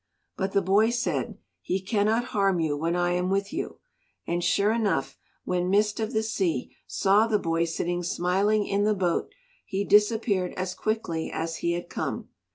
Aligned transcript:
But 0.35 0.53
the 0.53 0.63
boy 0.63 0.89
said, 0.89 1.37
"He 1.61 1.79
cannot 1.79 2.23
harm 2.33 2.59
you 2.59 2.75
when 2.75 2.95
I 2.95 3.11
am 3.11 3.29
with 3.29 3.53
you." 3.53 3.77
And 4.25 4.43
sure 4.43 4.71
enough, 4.71 5.15
when 5.43 5.69
Mist 5.69 5.99
of 5.99 6.11
the 6.11 6.23
Sea 6.23 6.75
saw 6.87 7.27
the 7.27 7.37
boy 7.37 7.65
sitting 7.65 8.01
smiling 8.01 8.65
in 8.65 8.83
the 8.83 8.95
boat 8.95 9.31
he 9.63 9.83
disappeared 9.83 10.53
as 10.57 10.73
quickly 10.73 11.29
as 11.31 11.57
he 11.57 11.73
had 11.73 11.87
come. 11.87 12.29